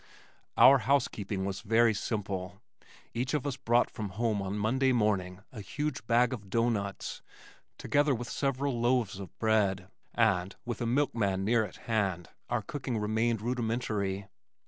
[0.57, 2.59] Our housekeeping was very simple.
[3.13, 7.21] Each of us brought from home on Monday morning a huge bag of doughnuts
[7.77, 12.97] together with several loaves of bread, and (with a milkman near at hand) our cooking
[12.97, 14.27] remained rudimentary.